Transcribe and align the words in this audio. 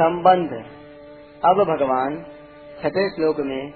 संबंध। 0.00 0.64
अब 1.44 1.56
भगवान 1.56 2.24
छठे 2.82 3.08
श्लोक 3.08 3.40
में, 3.40 3.70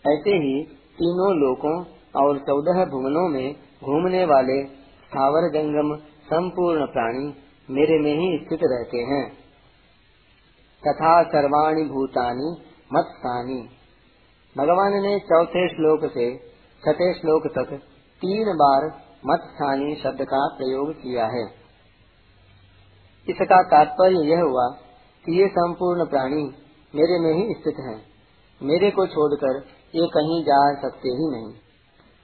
ऐसे 0.04 0.34
ही 0.36 0.62
तीनों 0.98 1.32
लोकों 1.36 1.74
और 2.22 2.38
चौदह 2.38 2.84
भुवनों 2.84 3.28
में 3.28 3.54
घूमने 3.84 4.24
वाले 4.24 4.62
स्थावर 5.04 5.48
जंगम 5.48 5.94
संपूर्ण 6.24 6.86
प्राणी 6.86 7.26
मेरे 7.70 7.98
में 7.98 8.12
ही 8.14 8.28
स्थित 8.38 8.60
रहते 8.62 8.98
हैं। 8.98 9.24
तथा 10.82 11.22
सर्वाणी 11.22 11.84
भूतानी 11.84 12.50
मत्सानी 12.92 13.60
भगवान 14.56 14.92
ने 15.02 15.18
चौथे 15.18 15.68
श्लोक 15.68 16.10
से 16.12 16.26
छठे 16.82 17.12
श्लोक 17.14 17.46
तक 17.46 17.72
तीन 18.22 18.52
बार 18.54 18.86
मत्सानी 19.26 19.94
शब्द 19.94 20.22
का 20.22 20.40
प्रयोग 20.58 20.92
किया 20.92 21.26
है। 21.26 21.44
इसका 23.26 23.62
तात्पर्य 23.62 24.22
यह 24.30 24.40
हुआ 24.40 24.66
कि 25.24 25.40
ये 25.40 25.48
संपूर्ण 25.48 26.06
प्राणी 26.06 26.42
मेरे 26.94 27.18
में 27.20 27.32
ही 27.34 27.54
स्थित 27.54 27.74
हैं। 27.80 27.98
मेरे 28.60 28.90
को 28.90 29.06
छोड़कर 29.06 29.60
ये 29.94 30.06
कहीं 30.08 30.42
जा 30.44 30.58
सकते 30.82 31.12
ही 31.14 31.28
नहीं। 31.30 31.52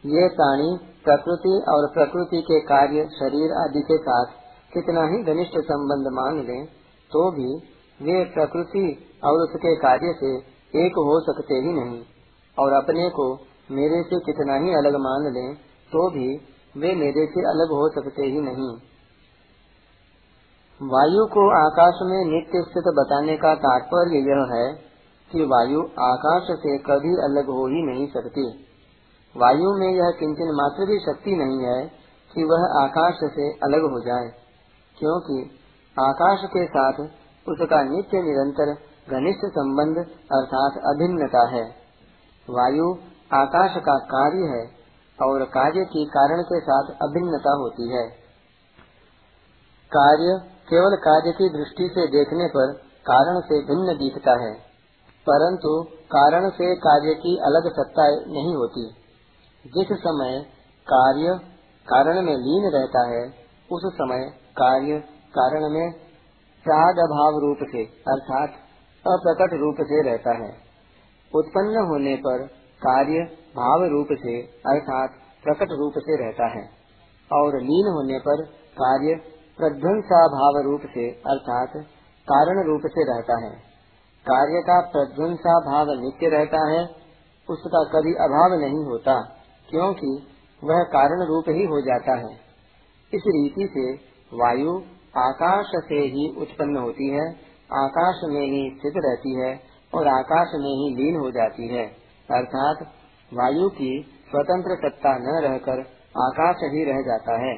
ये 0.05 0.27
प्राणी 0.35 0.69
प्रकृति 1.05 1.55
और 1.69 1.87
प्रकृति 1.95 2.41
के 2.43 2.59
कार्य 2.67 3.07
शरीर 3.13 3.55
आदि 3.61 3.83
के 3.83 3.97
साथ 4.01 4.35
कितना 4.73 5.07
ही 5.07 5.23
घनिष्ठ 5.25 5.59
संबंध 5.65 6.11
मान 6.15 6.41
लें 6.47 6.65
तो 7.11 7.25
भी 7.31 7.49
वे 8.01 8.19
प्रकृति 8.35 8.85
और 9.25 9.43
उसके 9.43 9.75
कार्य 9.77 10.13
से 10.15 10.33
एक 10.79 10.99
हो 11.05 11.21
सकते 11.21 11.61
ही 11.61 11.73
नहीं। 11.73 12.01
और 12.57 12.73
अपने 12.73 13.09
को 13.11 13.27
मेरे 13.71 14.03
से 14.03 14.19
कितना 14.25 14.57
ही 14.57 14.75
अलग 14.75 14.99
मान 15.03 15.31
लें 15.35 15.49
तो 15.93 16.09
भी 16.11 16.29
वे 16.77 16.95
मेरे 16.95 17.27
से 17.27 17.45
अलग 17.51 17.73
हो 17.73 17.89
सकते 17.91 18.27
ही 18.27 18.41
नहीं। 18.41 18.71
वायु 20.81 21.25
को 21.27 21.45
आकाश 21.59 22.01
में 22.03 22.19
नित्य 22.27 22.63
स्थित 22.63 22.89
बताने 22.97 23.37
का 23.37 23.55
तात्पर्य 23.61 24.19
यह 24.27 24.43
है 24.53 24.67
कि 25.31 25.45
वायु 25.47 25.81
आकाश 26.03 26.51
से 26.59 26.77
कभी 26.85 27.13
अलग 27.25 27.49
हो 27.51 27.67
ही 27.67 27.83
नहीं 27.85 28.07
सकती। 28.09 28.45
वायु 29.35 29.71
में 29.79 29.89
यह 29.89 30.11
किंचन 30.19 30.53
मात्र 30.55 30.87
भी 30.87 30.99
शक्ति 31.01 31.37
नहीं 31.37 31.67
है 31.67 31.81
कि 32.31 32.45
वह 32.45 32.67
आकाश 32.81 33.19
से 33.33 33.49
अलग 33.65 33.87
हो 33.91 34.01
जाए, 34.01 34.29
क्योंकि 34.97 35.39
आकाश 35.97 36.45
के 36.53 36.65
साथ 36.67 37.01
उसका 37.47 37.83
नित्य 37.85 38.23
निरंतर 38.23 38.73
घनिष्ठ 39.09 39.45
संबंध 39.51 39.99
अर्थात 40.33 40.79
अभिन्नता 40.87 41.43
है। 41.49 41.65
वायु 42.49 42.87
आकाश 43.35 43.77
का 43.83 43.97
कार्य 44.09 44.49
है 44.49 44.63
और 45.19 45.45
कार्य 45.53 45.85
की 45.85 46.05
कारण 46.11 46.43
के 46.43 46.61
साथ 46.61 46.91
अभिन्नता 47.03 47.55
होती 47.57 47.89
है। 47.93 48.05
कार्य 49.93 50.39
केवल 50.69 50.97
कार्य 51.03 51.33
की 51.33 51.49
दृष्टि 51.51 51.89
से 51.95 52.07
देखने 52.13 52.47
पर 52.49 52.73
कारण 53.07 53.41
से 53.41 53.61
भिन्न 53.65 53.97
दिखता 53.99 54.33
है। 54.41 54.53
परंतु 55.29 55.83
कारण 56.07 56.51
से 56.51 56.75
कार्य 56.75 57.15
की 57.15 57.37
अलग 57.37 57.73
सत्ता 57.73 58.33
नहीं 58.33 58.55
होती। 58.55 58.91
जिस 59.67 59.99
समय 59.99 60.47
कार्य 60.87 61.39
कारण 61.87 62.23
में 62.23 62.37
लीन 62.37 62.71
रहता 62.71 63.09
है, 63.09 63.29
उस 63.73 63.95
समय 63.95 64.33
कार्य 64.37 64.99
कारण 65.39 65.71
में 65.71 65.93
प्राग 66.65 66.99
अभाव 66.99 67.39
रूप 67.39 67.57
से, 67.63 67.85
अर्थात 67.85 68.49
अप्रकट 69.07 69.55
रूप 69.61 69.75
से 69.81 70.11
रहता 70.11 70.31
है। 70.31 70.51
उत्पन्न 71.35 71.87
होने 71.89 72.17
पर 72.17 72.47
कार्य 72.83 73.37
भाव 73.57 73.85
रूप 73.85 74.07
से, 74.13 74.43
अर्थात 74.43 75.11
प्रकट 75.45 75.73
रूप 75.73 75.93
से 75.99 76.25
रहता 76.25 76.47
है, 76.47 76.69
और 77.33 77.61
लीन 77.61 77.93
होने 77.93 78.19
पर 78.19 78.43
कार्य 78.81 79.15
प्रध्वंसा 79.59 80.27
भाव 80.27 80.63
रूप 80.71 80.81
से, 80.81 81.11
अर्थात 81.11 81.73
कारण 82.29 82.67
रूप 82.67 82.81
से 82.87 83.17
रहता 83.17 83.47
है। 83.47 83.66
कार्य 84.29 84.61
का 84.61 84.81
प्रध्वंसा 84.81 85.59
भाव 85.59 85.87
नित्य 85.89 86.29
रहता 86.29 86.71
है, 86.71 86.85
उसका 87.51 87.85
कभी 87.85 88.15
अभाव 88.15 88.61
नहीं 88.61 88.85
होता, 88.85 89.21
क्योंकि 89.71 90.27
वह 90.65 90.83
कारण 90.83 91.27
रूप 91.27 91.45
ही 91.49 91.65
हो 91.65 91.81
जाता 91.81 92.19
है। 92.19 92.33
इस 93.15 93.23
रीति 93.27 93.69
से 93.75 93.93
वायु 94.37 94.83
आकाश 95.17 95.67
से 95.75 95.95
ही 95.95 96.41
उत्पन्न 96.41 96.77
होती 96.77 97.09
है, 97.09 97.31
आकाश 97.73 98.21
में 98.25 98.41
ही 98.41 98.79
स्थित 98.81 98.93
रहती 98.97 99.35
है 99.35 99.61
और 99.95 100.09
आकाश 100.09 100.49
में 100.55 100.71
ही 100.71 100.95
लीन 100.97 101.21
हो 101.21 101.31
जाती 101.31 101.69
है। 101.69 101.87
अर्थात 102.31 102.77
वायु 103.35 103.69
की 103.69 104.07
स्वतंत्र 104.31 104.75
सत्ता 104.75 105.19
न 105.19 105.41
रहकर 105.43 105.81
आकाश 106.19 106.57
ही 106.63 106.85
रह 106.85 107.03
जाता 107.03 107.47
है। 107.47 107.55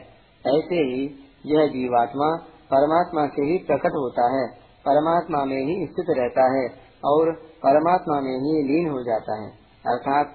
ऐसे 0.47 0.75
ही 0.75 1.29
यह 1.47 1.67
जीवात्मा 1.67 2.37
परमात्मा 2.73 3.27
से 3.27 3.43
ही 3.43 3.59
प्रकट 3.59 3.91
होता 3.91 4.37
है। 4.37 4.68
परमात्मा 4.87 5.45
में 5.45 5.63
ही 5.67 5.87
स्थित 5.87 6.07
रहता 6.11 6.59
है 6.59 6.69
और 7.05 7.33
परमात्मा 7.37 8.21
में 8.21 8.37
ही 8.37 8.63
लीन 8.63 8.89
हो 8.91 9.03
जाता 9.03 9.43
है। 9.43 9.51
अर्थात 9.87 10.27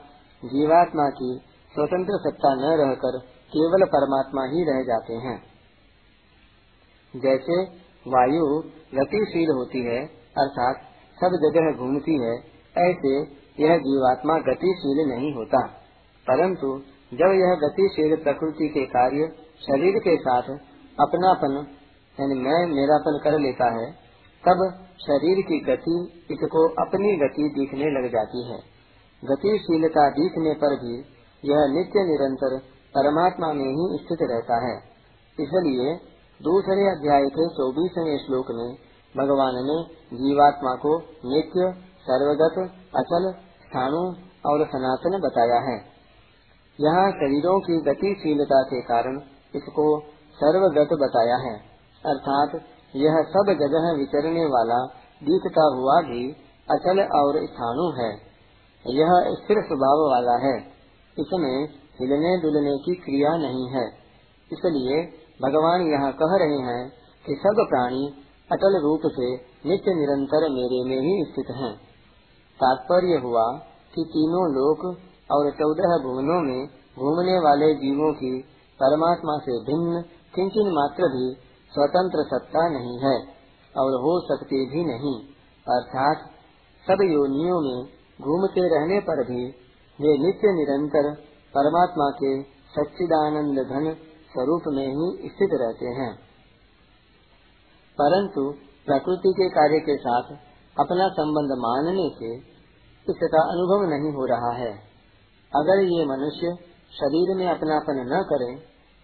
जीवात्मा 0.45 1.09
की 1.09 1.41
स्वतंत्र 1.73 2.19
सत्ता 2.19 2.53
न 2.53 2.77
रहकर 2.77 3.19
केवल 3.25 3.85
परमात्मा 3.85 4.43
ही 4.43 4.63
रह 4.63 4.83
जाते 4.83 5.13
हैं। 5.13 5.43
जैसे 7.15 7.63
वायु 8.07 8.45
गतिशील 8.99 9.49
होती 9.49 9.83
है, 9.83 10.05
अर्थात 10.37 10.75
सब 11.15 11.29
जगह 11.29 11.77
घूमती 11.77 12.23
है, 12.23 12.35
ऐसे 12.77 13.43
यह 13.59 13.77
जीवात्मा 13.77 14.37
गतिशील 14.37 15.09
नहीं 15.09 15.33
होता। 15.33 15.67
परंतु 16.27 16.81
जब 17.13 17.25
यह 17.25 17.67
गतिशील 17.67 18.15
प्रकृति 18.15 18.67
के 18.67 18.85
कार्य 18.85 19.27
शरीर 19.59 19.99
के 19.99 20.17
साथ 20.17 20.41
अपनापन, 20.99 21.67
यानी 22.19 22.33
मैं 22.33 22.65
मेरापन 22.65 23.19
कर 23.23 23.39
लेता 23.39 23.81
है 23.81 24.02
तब 24.47 24.85
शरीर 25.01 25.41
की 25.41 25.59
गति 25.59 26.23
इसको 26.31 26.67
अपनी 26.85 27.15
गति 27.15 27.49
दिखने 27.59 27.85
लग 27.91 28.11
जाती 28.11 28.51
है। 28.51 28.57
गतिशीलता 29.23 30.09
दिखने 30.09 30.53
पर 30.53 30.75
भी 30.75 30.95
यह 31.43 31.67
नित्य 31.73 32.03
निरंतर 32.03 32.57
परमात्मा 32.95 33.53
में 33.53 33.65
ही 33.65 34.05
स्थित 34.05 34.17
रहता 34.21 34.57
है। 34.67 34.77
इसलिए 35.39 35.95
दूसरे 36.41 36.89
अध्याय 36.89 37.21
के 37.21 37.47
चौबीसवें 37.47 38.17
श्लोक 38.17 38.45
में 38.51 38.75
भगवान 39.17 39.55
ने 39.55 39.77
जीवात्मा 40.17 40.75
को 40.75 40.97
नित्य, 41.25 41.71
सर्वगत, 42.01 42.57
अचल, 42.95 43.31
स्थानु 43.63 44.03
और 44.45 44.65
सनातन 44.67 45.19
बताया 45.19 45.59
है। 45.59 45.77
यहाँ 46.79 47.11
शरीरों 47.11 47.59
की 47.59 47.81
गतिशीलता 47.81 48.63
के 48.63 48.81
कारण 48.81 49.21
इसको 49.55 49.99
सर्वगत 50.35 50.93
बताया 50.93 51.35
है। 51.35 51.55
अर्थात 52.05 52.61
यह 52.95 53.23
सब 53.29 53.45
जगह 53.59 53.93
विचरने 53.97 54.45
वाला 54.45 54.85
दिखता 55.23 55.63
हुआ 55.63 56.01
भी 56.01 56.31
अचल 56.71 57.01
और 57.01 57.45
स्थानु 57.45 57.91
है। 57.97 58.11
यह 58.87 59.35
स्थिर 59.35 59.61
स्वभाव 59.61 60.11
वाला 60.11 60.37
है। 60.47 60.57
इसमें 61.19 61.69
हिलने 62.01 62.41
डुलने 62.41 62.77
की 62.77 62.95
क्रिया 62.95 63.37
नहीं 63.37 63.69
है। 63.69 63.87
इसलिए 64.51 65.03
भगवान 65.41 65.81
यहाँ 65.81 66.11
कह 66.11 66.35
रहे 66.35 66.57
हैं 66.57 66.89
कि 67.25 67.35
सब 67.35 67.65
प्राणी 67.69 68.13
अटल 68.51 68.81
रूप 68.81 69.01
से 69.05 69.35
नित्य 69.69 69.93
निरंतर 69.93 70.49
मेरे 70.49 70.83
में 70.83 71.01
ही 71.01 71.31
स्थित 71.31 71.45
हैं। 71.55 71.75
तात्पर्य 72.59 73.21
हुआ 73.23 73.51
कि 73.95 74.05
तीनों 74.09 74.51
लोक 74.51 74.79
और 75.31 75.51
चौदह 75.51 76.03
भुवनों 76.03 76.41
में 76.41 76.67
घूमने 76.99 77.39
वाले 77.39 77.73
जीवों 77.73 78.13
की 78.13 78.41
परमात्मा 78.79 79.37
से 79.37 79.51
भिन्न 79.51 80.01
किंचन 80.35 80.71
मात्र 80.73 81.03
भी 81.03 81.42
स्वतंत्र 81.73 82.23
सत्ता 82.23 82.69
नहीं 82.69 82.99
है, 82.99 83.21
और 83.77 83.91
हो 83.91 84.19
सकती 84.19 84.69
भी 84.69 84.85
नहीं। 84.85 85.23
अर्थात, 85.69 86.17
सब 86.83 86.97
योनियों 87.01 87.61
में 87.61 87.83
घूमते 88.21 88.61
रहने 88.61 88.99
पर 88.99 89.23
भी 89.23 89.45
वे 90.01 90.17
नित्य 90.17 90.47
निरंतर 90.47 91.15
परमात्मा 91.57 92.09
के 92.09 92.43
सच्चिदानंद 92.43 93.59
घन 93.59 93.93
स्वरूप 94.03 94.61
में 94.67 94.87
ही 94.87 95.29
स्थित 95.29 95.49
रहते 95.53 95.85
हैं। 95.85 96.15
परंतु 98.01 98.51
प्रकृति 98.85 99.33
के 99.37 99.49
कार्य 99.49 99.79
के 99.79 99.97
साथ 99.97 100.23
अपना 100.79 101.07
संबंध 101.07 101.57
मानने 101.59 102.09
से 102.09 102.35
इसका 103.09 103.41
अनुभव 103.41 103.89
नहीं 103.89 104.13
हो 104.13 104.25
रहा 104.25 104.51
है। 104.57 104.73
अगर 105.55 105.83
ये 105.83 106.05
मनुष्य 106.05 106.65
शरीर 106.91 107.37
में 107.37 107.47
अपनापन 107.47 108.05
न 108.13 108.23
करें, 108.29 108.55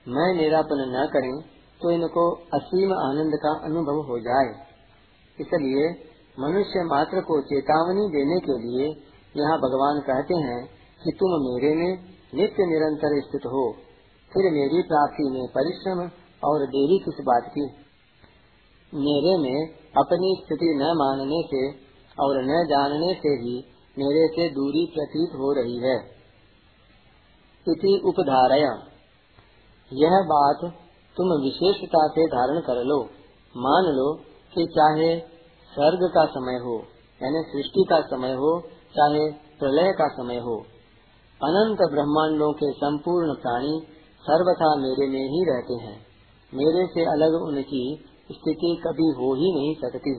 मैं 0.07 0.37
मेरापन 0.37 0.93
न 0.97 1.09
करें 1.13 1.58
तो 1.81 1.91
इनको 1.91 2.23
असीम 2.53 2.93
आनंद 2.93 3.35
का 3.35 3.51
अनुभव 3.65 3.99
हो 4.07 4.19
जाए। 4.19 4.49
इसलिए 5.37 5.85
मनुष्य 6.39 6.83
मात्र 6.83 7.21
को 7.21 7.41
चेतावनी 7.41 8.07
देने 8.09 8.39
के 8.39 8.57
लिए 8.57 8.87
यहाँ 9.35 9.57
भगवान 9.57 10.01
कहते 10.01 10.33
हैं 10.33 10.59
कि 11.03 11.11
तुम 11.19 11.29
मेरे 11.29 11.75
में 11.75 11.91
नित्य 12.35 12.65
निरंतर 12.65 13.21
स्थित 13.21 13.45
हो। 13.45 13.71
फिर 14.31 14.51
मेरी 14.51 14.81
प्राप्ति 14.81 15.23
में 15.29 15.47
परिश्रम 15.47 16.01
और 16.43 16.65
देरी 16.67 16.99
किस 16.99 17.23
बात 17.25 17.47
की। 17.49 17.65
मेरे 18.93 19.37
में 19.37 19.67
अपनी 19.97 20.35
स्थिति 20.39 20.69
न 20.75 20.91
मानने 20.97 21.41
से 21.47 21.63
और 22.17 22.41
न 22.43 22.59
जानने 22.67 23.13
से 23.13 23.29
ही 23.29 23.55
मेरे 23.97 24.27
से 24.27 24.49
दूरी 24.49 24.85
प्रतीत 24.95 25.29
हो 25.35 25.53
रही 25.53 25.77
है। 25.77 25.95
इति 27.67 28.01
उपधारय। 28.05 28.65
यह 29.91 30.15
बात 30.27 30.88
तुम 31.19 31.31
विशेषता 31.41 32.07
से 32.07 32.25
धारण 32.27 32.59
कर 32.59 32.83
लो। 32.83 32.99
मान 33.55 33.93
लो 33.93 34.13
कि 34.53 34.65
चाहे 34.65 35.19
स्वर्ग 35.71 36.03
का 36.15 36.25
समय 36.25 36.57
हो, 36.57 36.75
यानी 37.21 37.43
सृष्टि 37.47 37.85
का 37.89 38.01
समय 38.01 38.33
हो, 38.33 38.51
चाहे 38.95 39.31
प्रलय 39.31 39.91
का 39.91 40.07
समय 40.07 40.37
हो, 40.37 40.55
अनंत 41.41 41.77
ब्रह्मांडों 41.91 42.51
के 42.53 42.71
संपूर्ण 42.71 43.33
प्राणी 43.33 43.73
सर्वथा 44.21 44.69
मेरे 44.75 45.07
में 45.07 45.25
ही 45.29 45.41
रहते 45.49 45.73
हैं। 45.73 45.97
मेरे 46.53 46.85
से 46.85 47.05
अलग 47.05 47.35
उनकी 47.41 47.81
स्थिति 48.31 48.81
कभी 48.87 49.09
हो 49.09 49.33
ही 49.35 49.51
नहीं 49.55 49.75
सकती। 49.75 50.13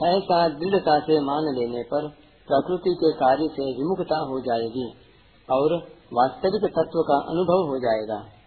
ऐसा 0.00 0.48
दृढ़ता 0.48 0.98
से 0.98 1.20
मान 1.20 1.44
लेने 1.54 1.82
पर 1.82 2.08
प्रकृति 2.48 2.94
के 3.00 3.12
कार्य 3.12 3.48
से 3.52 3.66
विमुखता 3.72 4.18
हो 4.18 4.40
जाएगी 4.40 4.86
और 5.48 5.76
वास्तविक 6.12 6.64
तत्व 6.70 7.02
का 7.02 7.18
अनुभव 7.30 7.68
हो 7.70 7.78
जाएगा। 7.78 8.41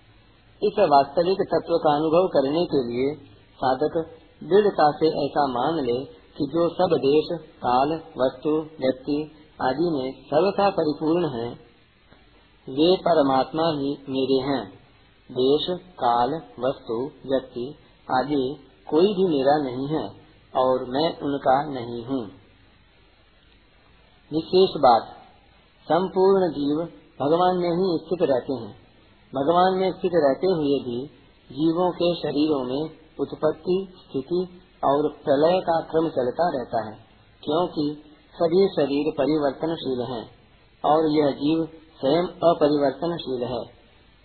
इस 0.63 0.79
वास्तविक 0.79 1.41
तत्व 1.41 1.77
का 1.77 1.95
अनुभव 1.95 2.27
करने 2.27 2.65
के 2.65 2.79
लिए 2.87 3.15
साधक 3.53 3.97
दृढ़ता 4.43 4.91
से 4.91 5.07
ऐसा 5.07 5.47
मान 5.47 5.85
ले 5.85 6.05
कि 6.05 6.45
जो 6.53 6.69
सब 6.69 6.95
देश, 6.97 7.27
काल, 7.41 7.93
वस्तु, 7.93 8.49
व्यक्ति 8.49 9.31
आदि 9.61 9.89
में 9.89 10.11
सर्वथा 10.11 10.69
परिपूर्ण 10.69 11.29
है, 11.29 11.49
वे 12.69 12.95
परमात्मा 12.95 13.63
ही 13.63 13.97
मेरे 14.09 14.49
हैं। 14.49 14.69
देश, 15.31 15.79
काल, 15.79 16.33
वस्तु, 16.59 17.03
व्यक्ति 17.03 17.75
आदि 18.11 18.67
कोई 18.89 19.13
भी 19.13 19.37
मेरा 19.37 19.57
नहीं 19.57 19.87
है 19.87 20.09
और 20.55 20.85
मैं 20.89 21.19
उनका 21.19 21.63
नहीं 21.69 22.05
हूँ। 22.05 22.23
विशेष 24.33 24.69
बात, 24.77 25.15
संपूर्ण 25.83 26.51
जीव 26.51 26.77
भगवान 27.21 27.57
में 27.57 27.69
ही 27.69 28.05
स्थित 28.05 28.29
रहते 28.29 28.53
हैं। 28.53 28.84
भगवान 29.35 29.77
में 29.77 29.91
स्थित 29.91 30.11
रहते 30.15 30.51
हुए 30.53 30.79
भी 30.83 30.97
जीवों 31.49 31.89
के 31.91 32.13
शरीरों 32.15 32.63
में 32.63 32.81
उत्पत्ति, 33.19 33.77
स्थिति 33.99 34.41
और 34.83 35.07
प्रलय 35.23 35.59
का 35.61 35.79
क्रम 35.81 36.09
चलता 36.09 36.49
रहता 36.49 36.83
है, 36.85 36.93
क्योंकि 37.43 37.85
सभी 38.33 38.67
शरीर 38.67 39.11
परिवर्तनशील 39.17 40.01
हैं 40.03 40.23
और 40.83 41.07
यह 41.11 41.31
जीव 41.33 41.63
स्वयं 41.99 42.27
अपरिवर्तनशील 42.45 43.43
है। 43.43 43.61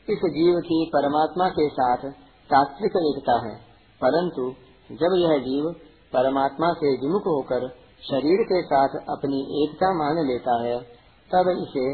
इस 0.09 0.25
जीव 0.31 0.61
की 0.61 0.79
परमात्मा 0.95 1.49
के 1.49 1.69
साथ 1.69 2.07
तात्विक 2.51 2.97
एकता 3.03 3.37
है, 3.47 3.55
परंतु 4.01 4.47
जब 4.95 5.17
यह 5.17 5.37
जीव 5.41 5.69
परमात्मा 6.13 6.73
से 6.73 6.93
विमुख 6.97 7.27
होकर 7.27 7.69
शरीर 8.03 8.43
के 8.45 8.63
साथ 8.63 8.97
अपनी 9.09 9.41
एकता 9.63 9.93
मान 9.95 10.23
लेता 10.29 10.57
है, 10.63 10.79
तब 11.31 11.51
इसे 11.59 11.85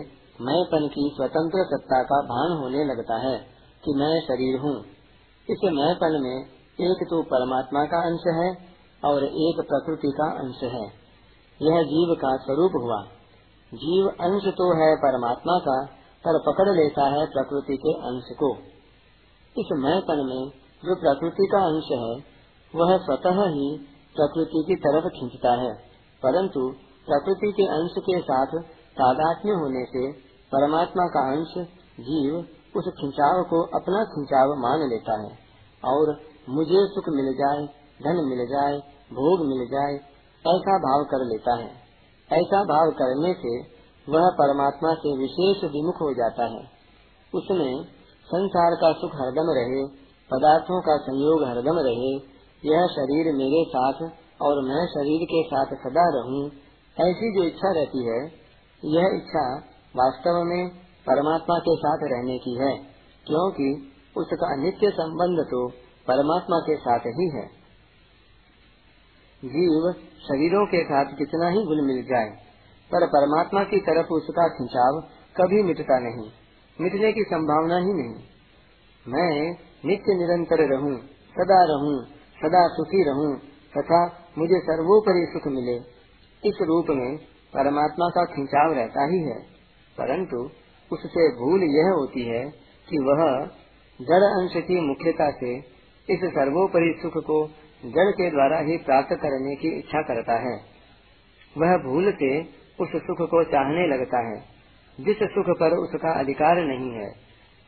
मैंपन 0.41 0.87
की 0.89 1.03
स्वतंत्र 1.17 1.65
सत्ता 1.65 2.03
का 2.03 2.21
भान 2.25 2.53
होने 2.59 2.85
लगता 2.85 3.17
है 3.19 3.37
कि 3.85 3.93
मैं 3.97 4.13
शरीर 4.21 4.59
हूँ। 4.61 4.75
इस 5.49 5.63
मैंपन 5.73 6.17
में 6.23 6.37
एक 6.81 7.05
तो 7.11 7.23
परमात्मा 7.23 7.85
का 7.85 8.01
अंश 8.07 8.27
है 8.37 8.49
और 9.03 9.25
एक 9.25 9.61
प्रकृति 9.69 10.11
का 10.17 10.27
अंश 10.39 10.63
है। 10.65 10.85
यह 11.61 11.83
जीव 11.85 12.15
का 12.15 12.37
स्वरूप 12.37 12.73
हुआ। 12.75 13.01
जीव 13.73 14.09
अंश 14.23 14.49
तो 14.55 14.67
है 14.75 14.91
परमात्मा 14.97 15.59
का 15.59 15.79
पर 16.25 16.39
पकड़ 16.41 16.69
लेता 16.77 17.09
है 17.09 17.25
प्रकृति 17.27 17.77
के 17.77 17.93
अंश 18.09 18.31
को। 18.39 18.53
इस 19.57 19.73
मैंपन 19.79 20.25
में 20.27 20.43
जो 20.83 20.95
प्रकृति 20.95 21.49
का 21.53 21.65
अंश 21.67 21.91
है, 21.95 22.15
वह 22.75 22.97
स्वतः 22.99 23.43
ही 23.51 23.69
प्रकृति 24.17 24.65
की 24.69 24.77
तरफ़ 24.77 25.09
खींचता 25.09 25.53
है, 25.55 25.73
परंतु 26.23 26.69
प्रकृति 27.09 27.53
के 27.53 27.67
अंश 27.73 27.99
के 28.01 28.21
साथ 28.21 28.57
तादात्म्य 28.97 29.53
होने 29.53 29.85
से 29.87 30.05
परमात्मा 30.53 31.07
का 31.07 31.33
अंश 31.33 31.55
जीव 32.01 32.35
उस 32.77 32.89
खिंचाव 32.89 33.43
को 33.43 33.63
अपना 33.63 34.05
खिंचाव 34.05 34.55
मान 34.59 34.89
लेता 34.89 35.21
है 35.21 35.39
और 35.85 36.21
मुझे 36.49 36.87
सुख 36.87 37.05
मिल 37.09 37.33
जाए, 37.33 37.67
धन 38.03 38.25
मिल 38.25 38.47
जाए, 38.47 38.79
भोग 39.13 39.47
मिल 39.47 39.67
जाए, 39.67 39.95
ऐसा 40.45 40.79
भाव 40.79 41.05
कर 41.05 41.25
लेता 41.25 41.57
है। 41.57 41.71
ऐसा 42.33 42.65
भाव 42.65 42.91
करने 42.91 43.35
से 43.35 43.77
वह 44.13 44.31
परमात्मा 44.31 44.95
से 44.95 45.17
विशेष 45.19 45.65
विमुख 45.65 45.95
हो 45.95 46.15
जाता 46.15 46.45
है। 46.45 46.69
उसमें 47.35 47.85
संसार 48.27 48.75
का 48.75 48.93
सुख 48.93 49.11
हरदम 49.15 49.51
रहे, 49.51 49.87
पदार्थों 50.31 50.81
का 50.81 50.97
संयोग 50.97 51.45
हरदम 51.45 51.79
रहे, 51.79 52.15
यह 52.65 52.87
शरीर 52.87 53.35
मेरे 53.35 53.65
साथ 53.69 54.11
और 54.43 54.65
मैं 54.65 54.87
शरीर 54.87 55.25
के 55.25 55.43
साथ 55.43 55.67
सदा 55.67 56.09
रहूँ, 56.09 56.51
ऐसी 56.97 57.37
जो 57.37 57.43
इच्छा 57.43 57.73
रहती 57.73 58.05
है, 58.05 58.33
यह 58.85 59.11
इच्छा 59.15 59.76
वास्तव 59.97 60.43
में 60.45 60.69
परमात्मा 61.07 61.59
के 61.59 61.75
साथ 61.77 62.03
रहने 62.05 62.39
की 62.39 62.55
है 62.57 62.73
क्योंकि 63.27 63.69
उसका 64.17 64.55
नित्य 64.57 64.91
संबंध 64.95 65.45
तो 65.47 65.61
परमात्मा 66.07 66.59
के 66.61 66.77
साथ 66.77 67.07
ही 67.15 67.29
है। 67.31 67.45
जीव 69.43 69.87
शरीरों 70.23 70.65
के 70.67 70.83
साथ 70.85 71.15
कितना 71.19 71.49
ही 71.49 71.65
गुल 71.65 71.81
मिल 71.87 72.03
जाए 72.03 72.31
पर 72.91 73.07
परमात्मा 73.07 73.63
की 73.65 73.81
तरफ़ 73.81 74.13
उसका 74.13 74.49
खिंचाव 74.49 75.01
कभी 75.37 75.63
मिटता 75.63 75.99
नहीं 75.99 76.29
मिटने 76.79 77.13
की 77.13 77.25
संभावना 77.25 77.77
ही 77.79 77.93
नहीं। 77.93 78.15
मैं 79.07 79.33
नित्य 79.85 80.15
निरंतर 80.15 80.63
रहूँ, 80.69 80.95
सदा 81.35 81.59
रहूँ, 81.65 81.97
सदा 82.39 82.63
सुखी 82.69 83.03
रहूँ 83.03 83.29
तथा 83.73 84.01
मुझे 84.39 84.61
सर्वोपरि 84.61 85.27
सुख 85.33 85.53
मिले 85.53 85.77
इस 86.43 86.59
रूप 86.63 86.91
में 86.91 87.17
परमात्मा 87.55 88.09
का 88.09 88.25
खिंचाव 88.25 88.73
रहता 88.73 89.07
ही 89.13 89.21
है। 89.21 89.37
परंतु 89.99 90.51
उससे 90.91 91.29
भूल 91.39 91.63
यह 91.63 91.91
होती 91.91 92.25
है 92.25 92.45
कि 92.89 92.99
वह 92.99 93.23
जड़ 94.01 94.25
अंश 94.25 94.53
की 94.57 94.81
मुख्यता 94.81 95.31
से 95.31 95.57
इस 96.09 96.25
सर्वोपरि 96.25 96.99
सुख 97.03 97.13
को 97.25 97.47
जड़ 97.85 98.11
के 98.11 98.31
द्वारा 98.31 98.59
ही 98.59 98.77
प्राप्त 98.77 99.13
करने 99.13 99.55
की 99.57 99.69
इच्छा 99.79 100.03
करता 100.03 100.39
है। 100.39 100.57
वह 101.57 101.77
भूल 101.77 102.13
से 102.13 102.41
उस 102.81 102.93
सुख 102.97 103.29
को 103.31 103.45
चाहने 103.45 103.87
लगता 103.87 104.19
है, 104.29 104.37
जिस 105.01 105.17
सुख 105.17 105.57
पर 105.57 105.77
उसका 105.77 106.13
अधिकार 106.13 106.57
नहीं 106.57 106.91
है। 106.93 107.09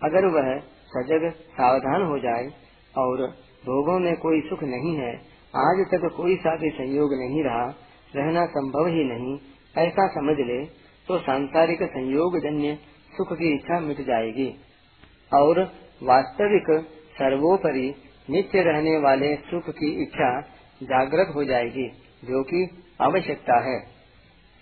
अगर 0.02 0.26
वह 0.26 0.58
सजग, 0.88 1.30
सावधान 1.30 2.02
हो 2.02 2.18
जाए 2.18 2.49
और 2.99 3.26
भोगों 3.64 3.99
में 3.99 4.16
कोई 4.16 4.40
सुख 4.40 4.62
नहीं 4.62 4.97
है, 4.97 5.12
आज 5.56 5.87
तक 5.90 6.14
कोई 6.16 6.37
सा 6.37 6.56
भी 6.56 6.70
संयोग 6.70 7.14
नहीं 7.14 7.44
रहा, 7.44 7.64
रहना 8.16 8.47
संभव 8.47 8.87
ही 8.87 9.04
नहीं, 9.04 9.38
ऐसा 9.78 10.06
समझ 10.08 10.37
ले 10.40 10.88
तो 11.08 11.18
सांसारिक 11.18 11.82
संयोग 11.82 12.38
जन्य 12.38 12.78
सुख 13.16 13.32
की 13.32 13.54
इच्छा 13.54 13.80
मिट 13.80 14.00
जाएगी। 14.00 14.48
और 15.34 15.60
वास्तविक 16.02 16.80
सर्वोपरि 17.12 17.94
नित्य 18.30 18.62
रहने 18.62 18.98
वाले 18.98 19.34
सुख 19.36 19.70
की 19.70 20.02
इच्छा 20.02 20.40
जागृत 20.82 21.32
हो 21.34 21.44
जाएगी, 21.44 21.88
जो 22.24 22.42
कि 22.42 22.84
आवश्यकता 23.00 23.60
है। 23.60 23.82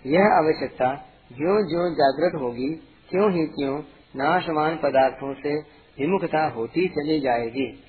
यह 0.05 0.21
आवश्यकता 0.21 0.95
जो 1.31 1.69
जो 1.69 1.89
जागृत 1.89 2.41
होगी 2.41 2.69
क्यों 3.09 3.31
ही 3.31 3.45
क्यों 3.45 3.79
नाशवान 4.15 4.77
पदार्थों 4.77 5.33
से 5.33 5.55
विमुखता 5.99 6.47
होती 6.47 6.87
चली 6.87 7.19
जाएगी। 7.19 7.83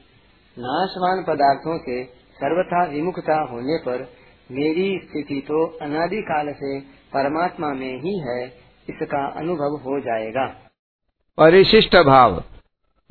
नाशवान 0.58 1.22
पदार्थों 1.22 1.78
से 1.78 2.04
सर्वथा 2.34 2.84
विमुखता 2.84 3.40
होने 3.40 3.78
पर 3.78 4.17
मेरी 4.50 4.98
स्थिति 4.98 5.40
तो 5.40 5.64
अनादिकाल 5.82 6.52
से 6.52 6.80
परमात्मा 7.14 7.68
में 7.68 8.00
ही 8.00 8.18
है, 8.18 8.44
इसका 8.88 9.26
अनुभव 9.36 9.80
हो 9.84 10.00
जाएगा। 10.00 10.46
परिशिष्ट 11.38 11.96
भाव। 11.96 12.42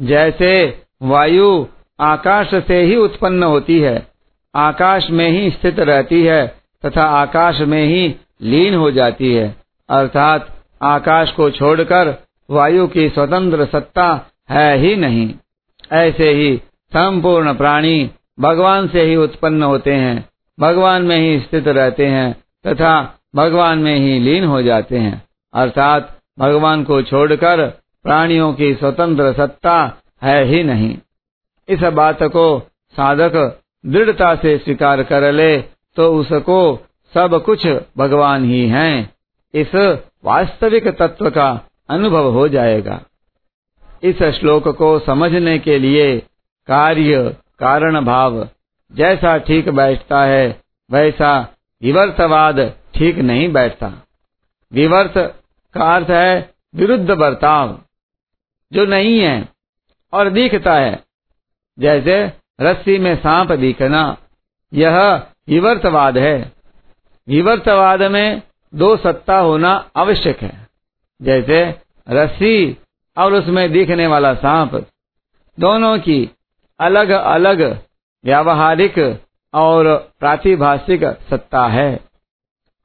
जैसे 0.01 0.82
वायु 1.01 1.65
आकाश 2.00 2.50
से 2.53 2.82
ही 2.82 2.96
उत्पन्न 2.96 3.44
होती 3.44 3.79
है, 3.79 4.08
आकाश 4.56 5.10
में 5.10 5.29
ही 5.29 5.50
स्थित 5.51 5.79
रहती 5.79 6.24
है 6.24 6.48
तथा 6.86 7.01
आकाश 7.01 7.60
में 7.60 7.84
ही 7.86 8.15
लीन 8.41 8.75
हो 8.75 8.91
जाती 8.91 9.34
है, 9.34 9.56
अर्थात 9.89 10.63
आकाश 10.82 11.32
को 11.32 11.50
छोड़कर 11.50 12.15
वायु 12.50 12.88
की 12.88 13.10
स्वतंत्र 13.10 13.65
सत्ता 13.65 14.32
है 14.50 14.77
ही 14.77 14.96
नहीं। 14.96 15.34
ऐसे 15.91 16.29
ही 16.29 16.58
संपूर्ण 16.94 17.53
प्राणी 17.53 18.12
भगवान 18.39 18.88
से 18.88 19.01
ही 19.01 19.15
उत्पन्न 19.15 19.63
होते 19.63 19.94
हैं। 19.94 20.29
भगवान 20.60 21.04
में 21.04 21.18
ही 21.18 21.40
स्थित 21.40 21.68
रहते 21.68 22.06
हैं 22.06 22.32
तथा 22.68 22.94
भगवान 23.36 23.80
में 23.80 23.96
ही 23.96 24.20
लीन 24.20 24.44
हो 24.44 24.62
जाते 24.62 24.98
हैं। 24.98 25.22
अर्थात 25.54 26.18
भगवान 26.40 26.84
को 26.84 27.02
छोड़कर 27.02 27.66
प्राणियों 28.06 28.54
की 28.54 28.74
स्वतंत्र 28.74 29.34
सत्ता 29.34 29.78
है 30.24 30.44
ही 30.44 30.64
नहीं। 30.64 30.98
इस 31.70 31.80
बात 31.94 32.24
को 32.24 32.60
साधक 32.96 33.62
दृढ़ता 33.86 34.34
से 34.36 34.58
स्वीकार 34.58 35.04
कर 35.04 35.32
ले 35.32 35.58
तो 35.98 36.12
उसको 36.14 36.60
सब 37.14 37.42
कुछ 37.46 37.68
भगवान 37.98 38.46
ही 38.46 38.66
हैं। 38.68 39.14
इस 39.54 39.76
वास्तविक 40.26 40.88
तत्व 41.00 41.30
का 41.30 41.50
अनुभव 41.90 42.32
हो 42.32 42.48
जाएगा। 42.48 43.00
इस 44.04 44.24
श्लोक 44.34 44.68
को 44.68 44.98
समझने 45.00 45.58
के 45.60 45.78
लिए 45.80 46.18
कार्य 46.68 47.36
कारण 47.60 48.00
भाव 48.02 48.44
जैसा 48.91 49.38
ठीक 49.38 49.70
बैठता 49.70 50.24
है, 50.24 50.62
वैसा 50.91 51.56
विवर्तवाद 51.82 52.60
ठीक 52.96 53.17
नहीं 53.17 53.51
बैठता। 53.53 53.94
विवर्त 54.72 55.13
का 55.74 55.96
अर्थ 55.96 56.10
है 56.10 56.53
विरुद्ध 56.75 57.12
बर्ताव, 57.12 57.79
जो 58.72 58.86
नहीं 58.86 59.20
है 59.20 59.50
और 60.13 60.29
दिखता 60.29 60.74
है। 60.74 61.03
जैसे 61.79 62.32
रस्सी 62.62 62.98
में 62.98 63.15
सांप 63.15 63.51
दिखना, 63.51 64.17
यह 64.74 65.15
विवर्तवाद 65.48 66.17
है। 66.17 66.51
विवर्तवाद 67.27 68.03
में 68.03 68.41
दो 68.75 68.98
सत्ता 68.98 69.38
होना 69.38 69.89
आवश्यक 69.96 70.41
है। 70.41 70.67
जैसे 71.22 71.75
रस्सी 72.10 72.77
और 73.17 73.34
उसमें 73.34 73.72
दिखने 73.72 74.08
वाला 74.08 74.34
सांप, 74.34 74.75
दोनों 75.60 75.98
की 76.00 76.29
अलग 76.79 77.10
अलग 77.10 77.87
व्यावहारिक 78.26 79.22
और 79.54 80.12
प्रातिभाषिक 80.20 81.04
सत्ता 81.04 81.68
है। 81.68 81.96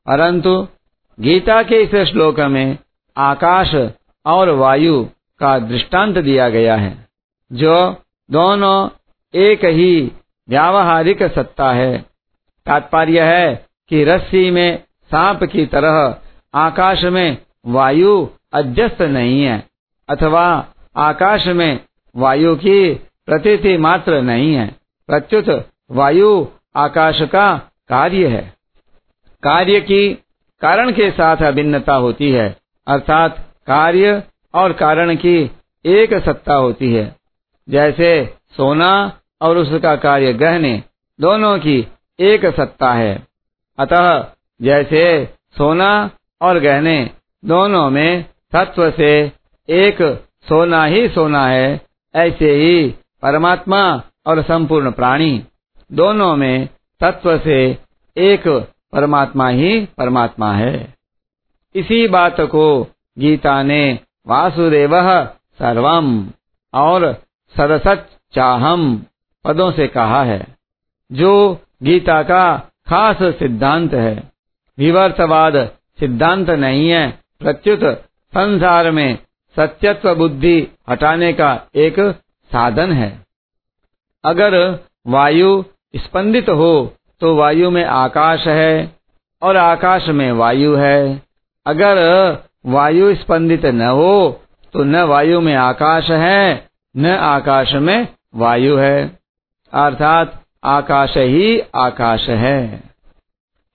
परंतु 0.06 0.68
गीता 1.20 1.62
के 1.62 1.82
इस 1.82 1.94
श्लोक 1.94 2.40
में 2.40 2.78
आकाश 3.16 3.74
और 4.26 4.50
वायु 4.50 5.04
का 5.40 5.58
दृष्टांत 5.58 6.18
दिया 6.18 6.48
गया 6.48 6.76
है, 6.76 7.08
जो 7.52 7.96
दोनों 8.30 8.88
एक 9.34 9.64
ही 9.64 10.12
व्यावहारिक 10.48 11.22
सत्ता 11.22 11.72
है। 11.72 11.98
तात्पर्य 12.66 13.20
है 13.20 13.66
कि 13.88 14.04
रस्सी 14.04 14.50
में 14.50 14.84
सांप 15.10 15.44
की 15.44 15.66
तरह 15.66 16.18
आकाश 16.54 17.04
में 17.04 17.38
वायु 17.66 18.28
अध्यस्त 18.52 19.02
नहीं 19.02 19.42
है, 19.42 19.68
अथवा 20.08 20.66
आकाश 20.96 21.46
में 21.46 21.80
वायु 22.16 22.56
की 22.56 22.94
प्रतीति 23.26 23.76
मात्र 23.76 24.22
नहीं 24.22 24.54
है। 24.54 24.81
प्रत्युत, 25.06 25.68
वायु 25.90 26.46
आकाश 26.76 27.22
का 27.22 27.56
कार्य 27.88 28.26
है। 28.26 28.52
कार्य 29.42 29.80
की 29.80 30.14
कारण 30.60 30.92
के 30.92 31.10
साथ 31.10 31.36
अभिन्नता 31.36 31.94
होती 31.94 32.30
है, 32.30 32.56
अर्थात 32.86 33.38
कार्य 33.66 34.22
और 34.54 34.72
कारण 34.72 35.14
की 35.16 35.50
एक 35.84 36.14
सत्ता 36.14 36.54
होती 36.54 36.94
है। 36.94 37.16
जैसे 37.68 38.34
सोना 38.56 39.20
और 39.40 39.58
उसका 39.58 39.96
कार्य 39.96 40.32
गहने 40.32 40.82
दोनों 41.20 41.58
की 41.58 41.88
एक 42.20 42.46
सत्ता 42.46 42.92
है। 42.92 43.26
अतः 43.78 44.26
जैसे 44.62 45.24
सोना 45.56 46.10
और 46.40 46.58
गहने 46.58 47.10
दोनों 47.44 47.90
में 47.90 48.24
तत्व 48.52 48.90
से 48.90 49.32
एक 49.68 50.24
सोना 50.48 50.84
ही 50.84 51.08
सोना 51.08 51.46
है, 51.46 51.80
ऐसे 52.14 52.50
ही 52.50 52.94
परमात्मा 53.22 54.02
और 54.26 54.42
संपूर्ण 54.42 54.90
प्राणी 54.90 55.42
दोनों 55.90 56.36
में 56.36 56.68
तत्व 57.00 57.38
से 57.38 57.56
एक 58.16 58.48
परमात्मा 58.92 59.48
ही 59.48 59.78
परमात्मा 59.98 60.52
है। 60.52 60.94
इसी 61.74 62.06
बात 62.08 62.40
को 62.40 62.64
गीता 63.18 63.62
ने 63.62 63.98
वासुदेव 64.26 64.90
सर्वम 65.58 66.28
और 66.74 67.12
सदसत 67.54 68.08
चाहम 68.34 69.04
पदों 69.44 69.70
से 69.72 69.86
कहा 69.86 70.22
है, 70.24 70.46
जो 71.12 71.58
गीता 71.82 72.22
का 72.22 72.44
खास 72.86 73.18
सिद्धांत 73.22 73.94
है। 73.94 74.32
विवर्तवाद 74.78 75.56
सिद्धांत 76.00 76.50
नहीं 76.50 76.88
है, 76.90 77.10
प्रत्युत 77.40 77.84
संसार 78.32 78.90
में 78.90 79.18
सत्यत्व 79.56 80.14
बुद्धि 80.14 80.66
हटाने 80.90 81.32
का 81.32 81.50
एक 81.74 82.00
साधन 82.50 82.92
है। 82.92 83.10
अगर 84.24 84.78
वायु 85.06 85.64
स्पंदित 85.96 86.48
हो 86.48 86.96
तो 87.20 87.34
वायु 87.36 87.70
में 87.70 87.84
आकाश 87.84 88.46
है 88.46 88.96
और 89.42 89.56
आकाश 89.56 90.08
में 90.08 90.32
वायु 90.32 90.74
है। 90.76 91.22
अगर 91.66 91.96
वायु 92.66 93.14
स्पंदित 93.14 93.64
न 93.66 93.82
हो 93.82 94.40
तो 94.72 94.84
न 94.84 94.96
वायु 95.02 95.40
में 95.40 95.54
आकाश 95.54 96.10
है, 96.10 96.68
न 96.96 97.06
आकाश 97.06 97.72
में 97.72 98.08
वायु 98.34 98.76
है। 98.76 99.18
अर्थात 99.72 100.42
आकाश 100.64 101.16
ही 101.16 101.60
आकाश 101.74 102.28
है। 102.28 102.82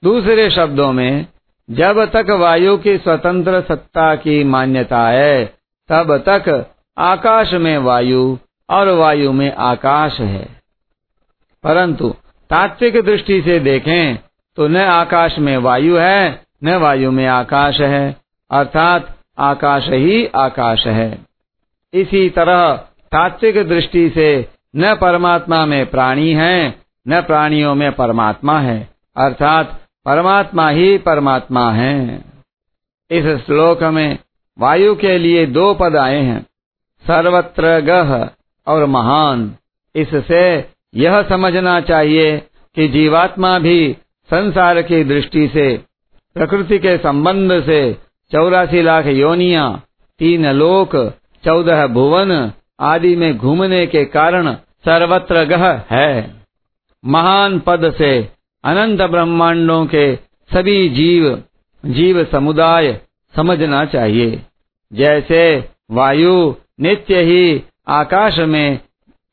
दूसरे 0.03 0.49
शब्दों 0.49 0.91
में, 0.93 1.27
जब 1.69 2.05
तक 2.05 2.29
वायु 2.29 2.77
की 2.77 2.97
स्वतंत्र 2.97 3.61
सत्ता 3.61 4.15
की 4.15 4.43
मान्यता 4.43 5.07
है, 5.07 5.45
तब 5.89 6.17
तक 6.17 6.71
आकाश 6.97 7.53
में 7.53 7.77
वायु 7.77 8.37
और 8.69 8.89
वायु 8.89 9.31
में 9.31 9.55
आकाश 9.55 10.19
है। 10.19 10.61
परंतु 11.63 12.09
तात्विक 12.49 13.05
दृष्टि 13.05 13.41
से 13.41 13.59
देखें 13.59 14.19
तो 14.55 14.67
न 14.67 14.77
आकाश 14.77 15.39
में 15.39 15.57
वायु 15.57 15.97
है, 15.97 16.45
न 16.63 16.75
वायु 16.75 17.11
में 17.11 17.27
आकाश 17.27 17.79
है, 17.79 18.17
अर्थात 18.51 19.17
आकाश 19.37 19.89
ही 19.89 20.25
आकाश 20.25 20.87
है। 20.87 21.17
इसी 21.93 22.29
तरह 22.29 22.75
तात्विक 23.11 23.67
दृष्टि 23.67 24.09
से 24.09 24.49
न 24.75 24.95
परमात्मा 24.95 25.65
में 25.65 25.89
प्राणी 25.89 26.31
है, 26.31 26.81
न 27.07 27.21
प्राणियों 27.21 27.75
में 27.75 27.91
परमात्मा 27.91 28.59
है, 28.59 28.89
अर्थात 29.17 29.81
परमात्मा 30.05 30.69
ही 30.69 30.97
परमात्मा 30.97 31.71
है। 31.71 32.25
इस 33.11 33.25
श्लोक 33.25 33.83
में 33.83 34.17
वायु 34.59 34.95
के 34.95 35.17
लिए 35.17 35.45
दो 35.45 35.73
पद 35.73 35.95
आए 35.95 36.21
हैं। 36.21 36.43
सर्वत्र 37.07 37.79
गह 37.79 38.36
और 38.67 38.85
महान। 38.85 39.55
इससे 39.95 40.43
यह 40.95 41.21
समझना 41.21 41.79
चाहिए 41.81 42.37
कि 42.75 42.87
जीवात्मा 42.87 43.59
भी 43.59 43.97
संसार 44.29 44.81
की 44.81 45.03
दृष्टि 45.03 45.47
से, 45.47 45.77
प्रकृति 46.35 46.79
के 46.79 46.97
संबंध 46.97 47.63
से 47.63 47.93
चौरासी 48.31 48.81
लाख 48.81 49.05
योनिया, 49.05 49.81
तीन 50.19 50.47
लोक, 50.47 50.95
चौदह 51.43 51.87
भुवन 51.87 52.51
आदि 52.79 53.15
में 53.15 53.37
घूमने 53.37 53.85
के 53.87 54.05
कारण 54.05 54.53
सर्वत्र 54.85 55.43
गह 55.43 55.81
है। 55.91 56.35
महान 57.05 57.59
पद 57.59 57.93
से 57.97 58.11
अनंत 58.63 59.01
ब्रह्मांडों 59.01 59.85
के 59.85 60.15
सभी 60.53 60.89
जीव 60.89 61.43
जीव 61.85 62.23
समुदाय 62.23 63.01
समझना 63.35 63.85
चाहिए। 63.85 64.41
जैसे 64.93 65.69
वायु 65.91 66.55
नित्य 66.81 67.21
ही 67.21 67.63
आकाश 67.87 68.39
में 68.39 68.79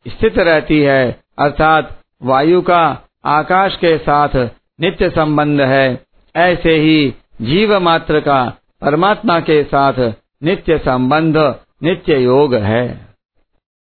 स्थित 0.08 0.38
रहती 0.38 0.80
है, 0.80 1.20
अर्थात 1.38 2.00
वायु 2.22 2.62
का 2.62 3.02
आकाश 3.24 3.76
के 3.76 3.98
साथ 3.98 4.28
नित्य 4.80 5.10
संबंध 5.10 5.60
है। 5.60 6.04
ऐसे 6.36 6.74
ही 6.74 7.14
जीव 7.42 7.80
मात्र 7.80 8.20
का 8.20 8.58
परमात्मा 8.80 9.40
के 9.40 9.64
साथ 9.64 10.12
नित्य 10.42 10.78
संबंध, 10.78 11.36
नित्य 11.82 12.16
योग 12.16 12.54
है। 12.54 13.13